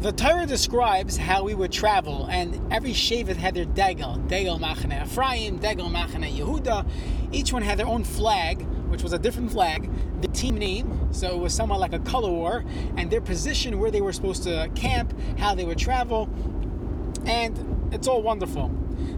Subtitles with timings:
[0.00, 5.02] The Torah describes how we would travel, and every Shevet had their degel, degel Machane
[5.02, 6.88] Ephraim, degel Machane Yehuda.
[7.32, 9.90] Each one had their own flag, which was a different flag,
[10.20, 12.64] the team name, so it was somewhat like a color war,
[12.96, 16.28] and their position where they were supposed to camp, how they would travel,
[17.26, 18.68] and it's all wonderful.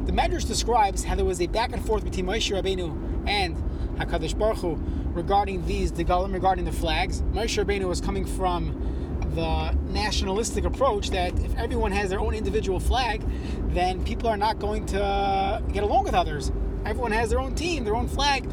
[0.07, 3.55] The Medrash describes how there was a back and forth between Moshe Rabbeinu and
[3.99, 4.79] Hakadosh Baruch Hu
[5.13, 7.21] regarding these degalim, regarding the flags.
[7.21, 8.91] Moshe Rabbeinu was coming from
[9.35, 13.23] the uh, nationalistic approach that if everyone has their own individual flag,
[13.69, 16.51] then people are not going to uh, get along with others.
[16.85, 18.49] Everyone has their own team, their own flag.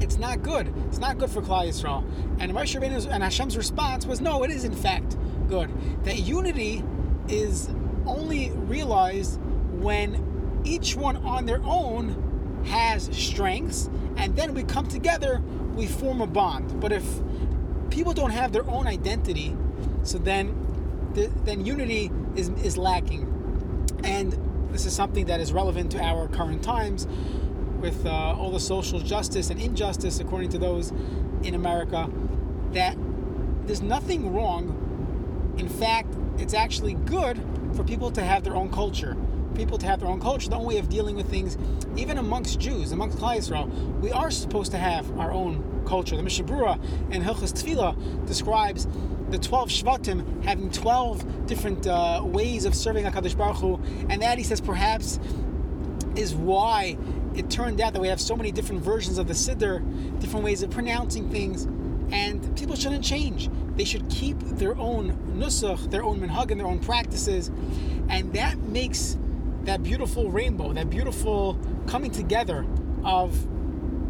[0.00, 0.72] It's not good.
[0.88, 2.04] It's not good for Klal Yisrael.
[2.38, 5.16] And Moshe Rabbeinu's and Hashem's response was, no, it is in fact
[5.48, 5.70] good.
[6.04, 6.84] That unity
[7.28, 7.68] is
[8.06, 9.40] only realized
[9.72, 15.42] when each one on their own has strengths, and then we come together,
[15.74, 16.80] we form a bond.
[16.80, 17.04] But if
[17.90, 19.56] people don't have their own identity,
[20.10, 23.26] so then the, then unity is, is lacking.
[24.02, 24.36] And
[24.72, 27.06] this is something that is relevant to our current times
[27.80, 30.92] with uh, all the social justice and injustice, according to those
[31.44, 32.10] in America,
[32.72, 32.96] that
[33.66, 35.54] there's nothing wrong.
[35.56, 37.40] In fact, it's actually good
[37.74, 39.16] for people to have their own culture.
[39.54, 41.58] People to have their own culture, their own way of dealing with things,
[41.96, 44.00] even amongst Jews, amongst Klal Yisrael.
[44.00, 46.16] We are supposed to have our own culture.
[46.16, 48.86] The Mishnah Berurah in Hilchas Tefillah describes
[49.30, 54.38] the 12 Shvatim having 12 different uh, ways of serving HaKadosh Baruch Hu, and that,
[54.38, 55.20] he says, perhaps
[56.16, 56.96] is why
[57.34, 59.80] it turned out that we have so many different versions of the Siddur,
[60.20, 61.64] different ways of pronouncing things,
[62.12, 63.48] and people shouldn't change.
[63.76, 67.48] They should keep their own nusach, their own minhag, and their own practices,
[68.08, 69.16] and that makes
[69.64, 72.66] that beautiful rainbow, that beautiful coming together
[73.04, 73.46] of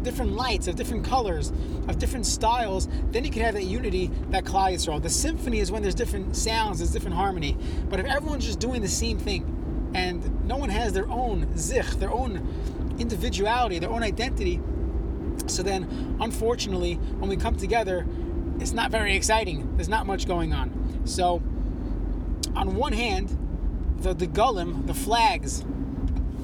[0.03, 1.51] different lights, of different colors,
[1.87, 5.01] of different styles, then you can have that unity, that Klal Yisrael.
[5.01, 7.57] The symphony is when there's different sounds, there's different harmony.
[7.89, 11.85] But if everyone's just doing the same thing, and no one has their own zich,
[11.99, 14.59] their own individuality, their own identity,
[15.47, 18.05] so then, unfortunately, when we come together,
[18.59, 19.75] it's not very exciting.
[19.75, 21.01] There's not much going on.
[21.05, 21.41] So,
[22.55, 23.37] on one hand,
[24.01, 25.63] the the gulim, the flags,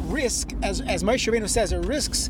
[0.06, 2.30] risk, as as Moshe Rabbeinu says, it risks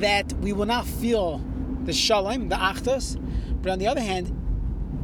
[0.00, 1.40] that we will not feel
[1.84, 3.18] the shalom, the achdus.
[3.62, 4.36] But on the other hand,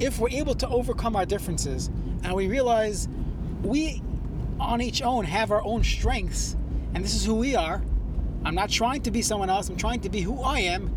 [0.01, 1.89] if we're able to overcome our differences
[2.23, 3.09] and we realize
[3.63, 4.03] we
[4.61, 6.57] on each own have our own strengths
[6.95, 7.83] and this is who we are,
[8.45, 10.95] I'm not trying to be someone else, I'm trying to be who I am,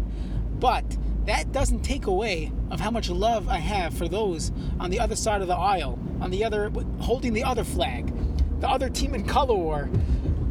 [0.59, 0.85] but
[1.25, 5.15] that doesn't take away of how much love I have for those on the other
[5.15, 8.13] side of the aisle, on the other holding the other flag,
[8.59, 9.89] the other team in color war.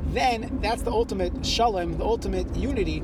[0.08, 3.02] Then that's the ultimate shalom, the ultimate unity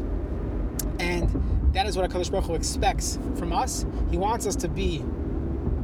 [0.99, 3.85] and that is what HaKadosh Baruch Hu expects from us.
[4.11, 5.05] He wants us to be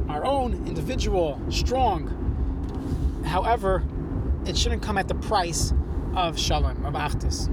[0.09, 3.21] our own, individual, strong.
[3.25, 3.83] However,
[4.45, 5.73] it shouldn't come at the price
[6.15, 7.49] of shalom, of achdus.